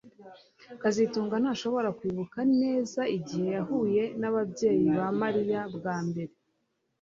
kazitunga 0.81 1.35
ntashobora 1.43 1.89
kwibuka 1.97 2.37
neza 2.61 3.01
igihe 3.17 3.47
yahuye 3.55 4.03
nababyeyi 4.19 4.87
ba 4.97 5.07
Mariya 5.21 5.61
bwa 5.75 5.97
mbere 6.07 6.33